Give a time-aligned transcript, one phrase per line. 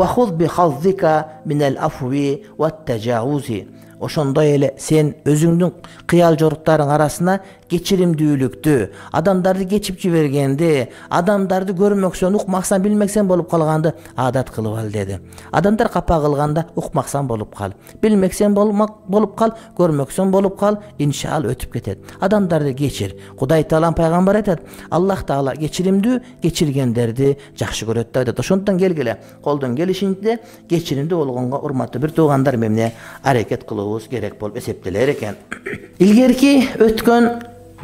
[0.00, 3.52] وخذ بخفضك من العفو والتجاوز
[4.00, 5.72] ошондой эле сен өзүңдүн
[6.10, 8.74] кыял жоруктарың арасына кечиримдүүлүктү
[9.14, 15.20] адамдарды кечип жибергенди адамдарды көрмөксөн укмаксан билмексен болуп калганды адат кылып ал деди.
[15.52, 21.98] Адамдар капа кылганда укмаксан болуп кал билмексен болуп кал көрмөксөн болуп кал иншалла өтүп кетет.
[22.20, 28.78] Адамдарды кечир кудай таалам пайгамбар айтат аллах таала кечиримдүү кечиргендерди жакшы көрөт деп айтат ошондуктан
[28.78, 30.38] келгиле колдон келишинче
[30.68, 33.64] кечиримдүү болгонго урматтуу бир туугандар эмне аракет
[34.10, 35.36] керек болуп эсептелер экен.
[35.98, 37.28] Илгерки өткөн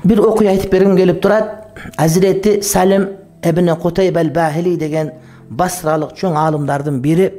[0.05, 1.67] бир окуя айтып бергим келип турат.
[1.97, 3.09] Азирети салим
[3.43, 5.13] эбне кутейб ал бахили деген
[5.51, 7.33] басралык чоң аалымдардын бири.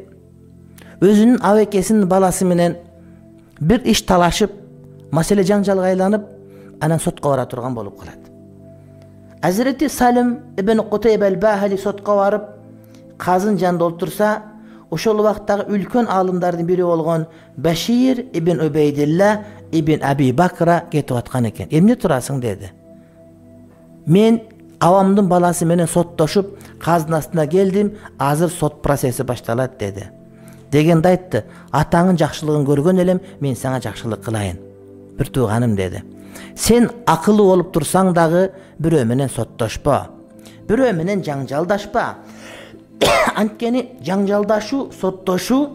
[1.02, 2.78] Өзүнүн абекесинин баласы менен
[3.60, 4.52] бир иш талашып
[5.12, 6.26] маселе жаңжалга айланып
[6.82, 8.20] анан сотко бара турган болуп калат.
[9.42, 12.44] Азирети салим ибн кутейб ал бахили сотко барып
[13.18, 14.42] казынын жанында отурса
[14.92, 17.26] ошол убакыттагы үлкөн аалымдардын бири болгон
[17.58, 21.68] башир ибн убейдилла ибн аби бакра кетип аткан экен.
[21.72, 22.40] Эмне турасың?
[22.42, 22.72] Деди.
[24.06, 24.42] Мен
[24.80, 30.08] абамдын баласы менен соттошуп казынын астына келдим азыр сот процесси башталат деди.
[30.72, 34.60] Дегенде айтты атаңдын жакшылыгын көргөн элем мен сага жакшылык кылайын
[35.18, 36.04] бир тууганым деди.
[36.56, 40.08] Сен акылуу болуп турсаң дагы бирөө менен соттошпо
[40.68, 42.04] бирөө менен жаңжалдашпа
[43.36, 45.68] анткени жаңжалдашуу соттошуу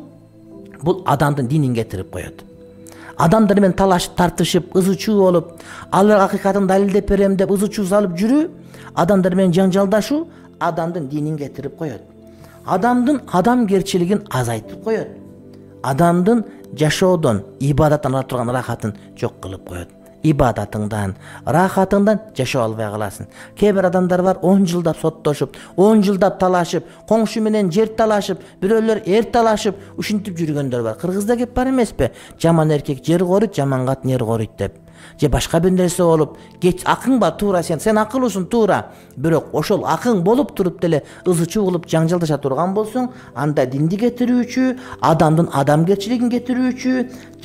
[0.83, 2.45] бул адамдын динин кетирип коет.
[3.17, 5.53] Адамдар менен талашып тартышып ызы чуу болуп
[5.91, 8.49] алар акыйкатын далилдеп берем деп ызы чуу салып жүрүү
[8.95, 10.27] адамдар менен жаңжалдашуу
[10.61, 12.03] адамдын динин кетирип коет.
[12.67, 15.09] Адамдын адамгерчилигин азайтып коет.
[15.83, 21.15] Адамдын жашоодон ибадаттан ала турган ырахатын жок кылып коет ибадатыңдан
[21.47, 23.29] ырахатыңдан жашап албай каласың.
[23.59, 29.03] Кээ бир адамдар бар он жылдап соттошуп он жылдап талашып коңшу менен жер талашып бирөөлөр
[29.07, 30.99] эр талашып ушинтип жүргөндөр бар.
[31.01, 32.13] Кыргызда кеп бар эмеспи?
[32.39, 34.79] Жаман эркек жер корuyт жаман катын эр коруйт деп
[35.21, 38.93] же башка бир нерсе болуп акың бар туура сен сен акылуусуң туура.
[39.17, 44.77] Бирок ошол акың болуп туруп деле ызы чуу кылып жаңжалдаша турган болсоң анда динди кетирүүчү
[45.01, 46.95] адамдын адамгерчилигин кетирүүчү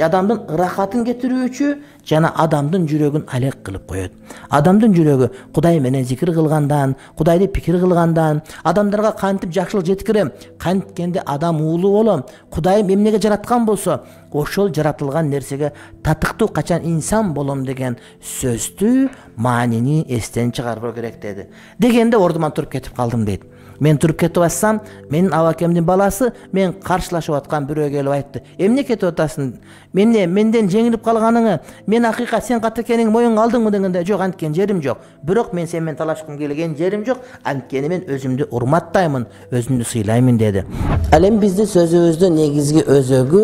[0.08, 1.76] адамдын ырахатын кетирүүчү
[2.08, 4.14] жана адамдын жүрөгүн алек кылып коет.
[4.50, 11.62] Адамдын жүрөгү кудай менен зикир кылгандан кудайды пикир кылгандан адамдарга кантип жакшылык жеткирем канткенде адам
[11.62, 15.74] уулу болом кудайым эмнеге жараткан болсо ошол жаратылган нерсеге
[16.04, 21.48] татыктуу качан инсан болом деген сөздү маанини эстен чыгарбоо керек деди.
[21.80, 23.44] Дегенде ордуман туруп кетип калдым дейт.
[23.80, 28.42] Мен туруп кетип атсам менин абакемдин баласы мен каршылашып аткан бирөө келип айтты.
[28.58, 29.54] Эмне кетип атасың?
[29.94, 34.04] Эмне менден жеңилип калганыңы мен акыйкат сен ката экениңи моюнга алдыңбы дегенде?
[34.06, 34.98] Жок анткен жерим жок.
[35.24, 37.20] Бирок мен сени менен талашкым келген жерим жок.
[37.44, 40.66] Анткени мен өзүмдү урматтаймын өзүмдү сыйлаймын деди.
[41.14, 43.44] Ал эми биздин сөзүбүздүн негизги өзөгү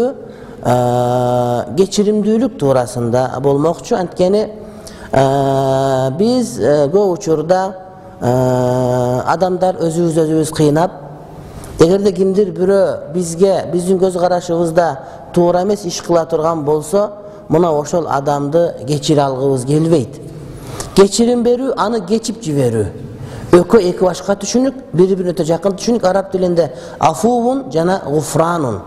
[0.64, 3.96] кечиримдүүлүк туурасында болмокчу.
[4.00, 4.48] Анткени
[6.20, 6.58] биз
[6.94, 7.64] көп учурда
[8.24, 10.94] Э, адамдар өзүбүздү өзүбүз кыйнап
[11.84, 14.86] эгерде кимдир бирөө бизге биздин көз карашыбызда
[15.36, 17.10] туура эмес иш кыла турган болсо
[17.50, 20.22] мына ошол адамды кечире алгыбыз келбейт.
[20.96, 22.86] Кечирим берүү аны кечип жиберүү.
[23.60, 26.08] Экөө эки башка түшүнүк бири бирине өтө жакын түшүнүк.
[26.08, 28.80] Араб тилинде афуун жана гуфранун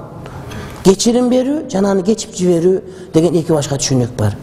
[0.87, 2.77] кечирим берүү жана аны кечип жиберүү
[3.15, 4.37] деген эки башка түшүнүк бар.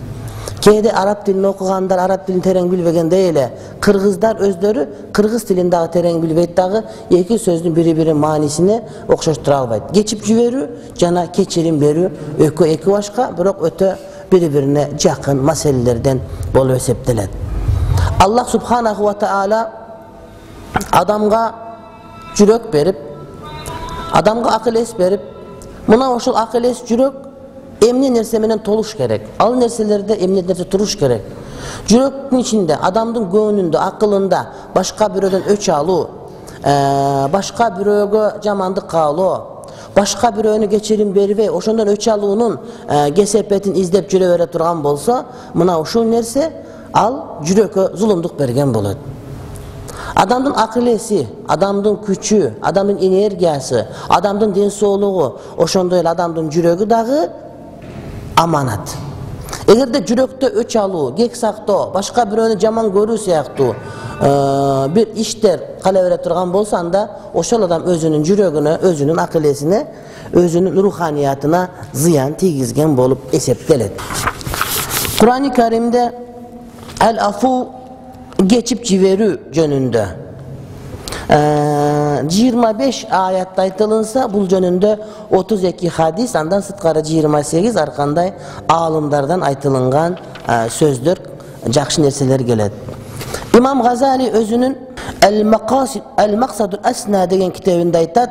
[0.64, 3.46] Кээде араб тилин окугандар араб тилин терең билбегендей эле
[3.84, 9.92] кыргыздар өздөрү кыргыз тилин дагы терең билбейт дагы эки сөздүн бири биринин маанисине окшоштура албайт.
[9.96, 10.68] Кечип жиберүү
[11.00, 12.12] жана кечирим берүү
[12.48, 13.96] экөө эки башка бирок өтө
[14.32, 16.22] бири бирине жакын маселелерден
[16.54, 17.30] болуп эсептелет.
[18.20, 19.68] Аллах субханаху ва таала
[20.92, 21.44] адамга
[22.38, 22.98] жүрөк берип
[24.12, 25.33] адамга акыл эс берип
[25.88, 27.14] мына ошол акыл эс жүрөк
[27.90, 31.22] эмне нерсе менен толуш керек ал нерселерде эмне нерсе туруш керек.
[31.88, 34.42] Жүрөктүн ичинде адамдын көңүлүндө акылында
[34.76, 36.08] башка бирөөдөн өч алуу
[36.64, 39.36] э, башка бирөөгө жамандык каалоо
[39.96, 45.24] башка бирөөнү кечирим бербей ошондон өч алуунун э, кесепетин издеп жүрө бере турган болсо
[45.54, 46.52] мына ушул нерсе
[46.94, 49.13] ал жүрөккө зулумдук берген болот
[50.16, 57.30] адамдын акыл эси адамдын күчү адамдын энергиясы адамдын ден соолугу ошондой эле адамдын жүрөгү дагы
[58.36, 58.96] аманат.
[59.68, 66.02] Эгерде жүрөктө өч алуу кек сактоо башка бирөөнү жаман көрүү сыяктуу э, бир иштер кала
[66.04, 69.86] бере турган болсо анда ошол адам өзүнүн жүрөгүнө өзүнүн акыл эсине
[70.34, 73.94] өзүнүн руханиятына зыян тийгизген болуп эсептелет.
[75.20, 76.12] Курани каримде
[77.00, 77.70] ал афу
[78.42, 80.04] кечип жиберүү жөнүндө
[82.34, 84.92] жыйырма беш аятта айтылынса бул жөнүндө
[85.38, 88.34] отуз эки хадис андан сырткары жыйырма сегиз ар кандай
[88.68, 90.18] аалымдардан айтылынган
[90.78, 91.22] сөздөр
[91.68, 92.74] жакшы нерселер келет
[93.58, 94.76] имам газали өзүнүн
[97.30, 98.30] деген китебинде айтат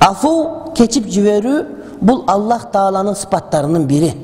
[0.00, 1.64] афу кечип жиберүү
[2.00, 4.14] бул аллах тааланын сыпаттарынын бири.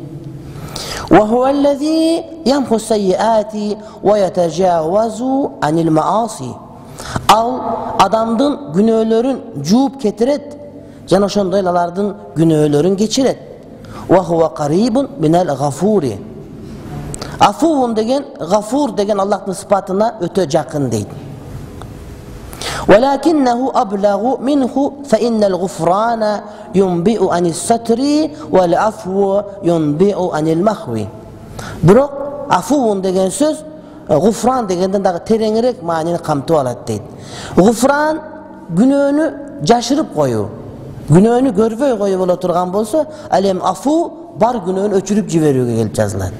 [7.28, 7.50] Ал
[7.98, 10.56] адамдын күнөөлөрүн жууп кетирет
[11.10, 13.38] жана ошондой эле алардын күнөөлөрүн кечирет.
[17.38, 21.08] Афуун деген гафур деген аллахтын сыпатына өтө жакын дейт
[22.89, 24.75] ولكنه أبلغ منه
[25.05, 26.23] فإن الغفران
[26.75, 28.01] ينبئ عن الستر
[28.51, 30.93] والعفو ينبئ عن المحو
[31.83, 32.11] бирок
[32.49, 33.63] афуун деген сөз
[34.07, 37.01] гуфран дегенден дагы тереңирээк маанини камтып алат дейт
[37.55, 38.21] гуфран
[38.77, 39.25] күнөөнү
[39.69, 40.47] жашырып коюу
[41.09, 43.95] күнөөнү көрбөй коюу боло турган болсо ал эми афу
[44.39, 46.33] бар күнөөнү өчүрүп жиберүүгө келип жазылат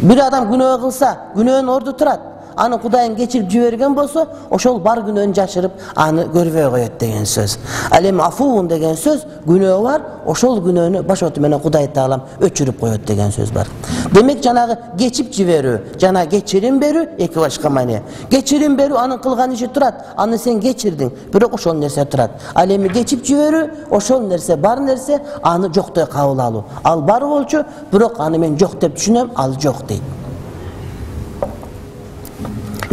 [0.00, 2.20] бир адам күнөө кылса күнөөнү орду турат
[2.55, 7.57] Аны кудайым кечирип жиберген болсо ошол бар күнөөнү жашырып аны көрбөй коет деген сөз.
[7.91, 13.05] Ал эми афуун деген сөз күнөө бар ошол күнөөнү башоту менен кудай таалам өчүрүп коет
[13.05, 13.67] деген сөз бар.
[14.13, 19.67] Демек жанагы кечип жиберүү жана кечирим берүү эки башка маани кечирим берүү анын кылган иши
[19.67, 22.31] турат аны сен кечирдиң бирок ошол нерсе турат.
[22.53, 26.63] Ал эми кечип жиберүү ошол нерсе бар нерсе аны жоктой кабыл алуу.
[26.83, 30.01] Ал бар болчу бирок аны мен жок деп түшүнөм ал жок дейт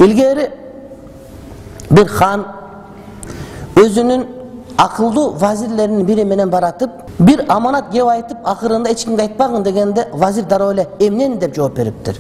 [0.00, 0.50] илгери
[1.90, 2.44] бир хан
[3.76, 4.26] өзүнүн
[4.78, 10.44] акылдуу вазирлеринин бири менен баратып бир аманат кеп айтып акырында эч кимге айтпагын дегенде вазир
[10.44, 12.16] дароо эле эмнени деп жооп бериптир?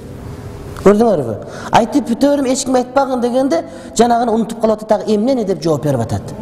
[0.84, 1.36] Көрдүңөрбү
[1.72, 3.64] айтып бүтө берем эч кимге айтпагын дегенде
[3.96, 6.34] жанагыны унутуп калып атат дагы эмнени деп жооп берип атат?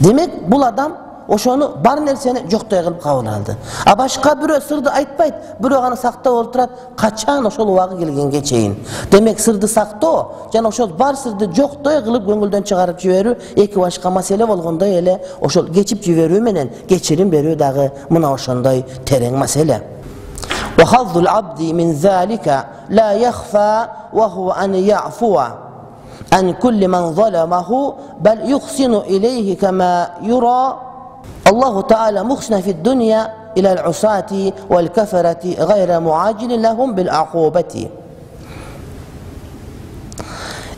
[0.00, 0.96] Демек бул адам
[1.31, 3.55] ошону бар нерсени жоктой кылып кабыл алды
[3.85, 8.77] а башка бирөө сырды айтпайт бирок аны сактап отурат качан ошол убагы келгенге чейин
[9.11, 14.45] демек сырды сактоо жана ошол бар сырды жоктой кылып көңүлдөн чыгарып жиберүү эки башка маселе
[14.45, 19.83] болгондой эле ошол кечип жиберүү менен кечирим берүү дагы мына ошондой терең маселе
[26.33, 30.87] عن كل من ظلمه بل يحسن إليه كما يرى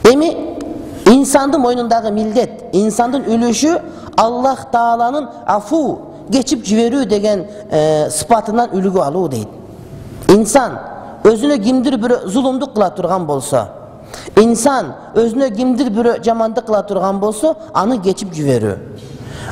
[0.05, 0.31] эми
[1.07, 3.77] инсандын мойнундагы милдет инсандын үлүшү
[4.17, 5.99] аллах тааланын афу
[6.33, 9.49] кечип жиберүү деген э, сыпатынан үлгү алуу дейт.
[10.29, 10.79] Инсан
[11.25, 13.67] өзүнө кимдир бирөө зулумдук кыла турган болсо
[14.41, 18.77] инсан өзүнө кимдир бирөө жамандык кыла турган болсо аны кечип жиберүү.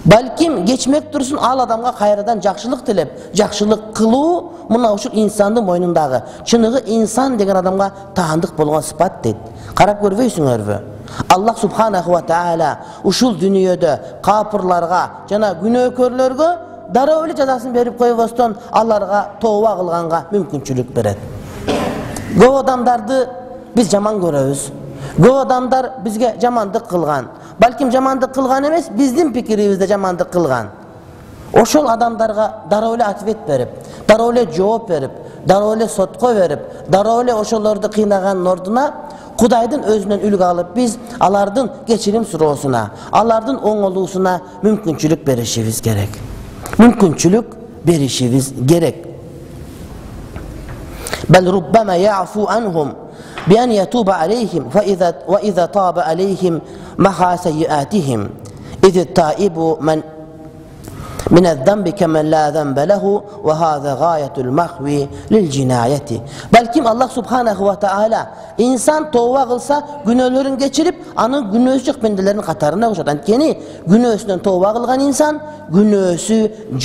[0.04, 6.82] Балким кечмек турсун ал адамга кайрадан жакшылык тилеп жакшылык кылуу мына ушул инсандын мойнундагы чыныгы
[6.86, 9.36] инсан деген адамга таандык болгон сыпат дейт.
[9.74, 10.80] Карап көрбөйсүңөрбү.
[11.28, 16.48] Аллах субханаху ва таала ушул дүнүйөдө капырларга жана күнөөкөрлөргө
[16.90, 21.18] дароо эле жазасын берип койбостон аларга тооба кылганга мүмкүнчүлүк берет.
[22.38, 23.26] Көп адамдарды
[23.74, 24.70] биз жаман көрөбүз.
[25.18, 27.28] Көп адамдар бизге жамандык кылган
[27.59, 30.69] балким жамандык кылган эмес биздин пикирибизде жамандык кылган
[31.53, 33.69] ошол адамдарга дароо эле ответ берип
[34.07, 35.11] дароо эле жооп берип
[35.45, 38.91] дароо эле сотко берип дароо эле ошолорду кыйнаганын ордуна
[39.37, 46.17] кудайдын өзүнөн үлгү алып биз алардын кечирим суроосуна алардын оңолуусуна мүмкүнчүлүк беришибиз керек
[46.77, 49.03] мүмкүнчүлүк беришибиз керек
[53.47, 56.61] بأن يتوب عليهم فإذا وإذا طاب عليهم
[56.97, 58.29] محى سيئاتهم
[58.83, 60.01] إذ التائب من
[61.31, 63.03] من الذنب كمن لا ذنب له
[63.43, 64.85] وهذا غاية المحو
[65.31, 66.09] للجناية
[66.51, 68.21] balkim alloh subhanahu va taolo
[68.57, 69.75] inson tavba qilsa
[70.07, 73.49] gunohlarini kechirib ani gunohsi yo'q bendalarni qatorina qo'shadi antkeni
[73.91, 75.33] gunohsidan tavba qilgan inson
[75.75, 76.37] gunohsi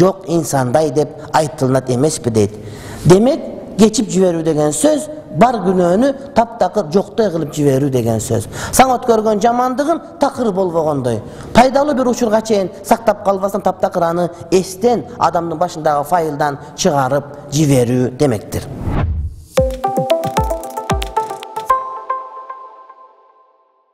[0.03, 2.57] yo'q insonday deb aytilinadi emasmi deydi
[3.11, 3.41] demak
[3.81, 5.01] kechib jiberүү degan so'z
[5.40, 8.48] бар күнөөнү таптакыр жоктой кылып жиберүү деген сөз.
[8.76, 11.22] Саң өткөргөн жамандыгын такыр болбогондой.
[11.54, 18.68] Пайдалуу бир учурга чейин сактап калбастан таптакыр аны эстен адамдын башындагы файлдан чыгарып жиберүү демектир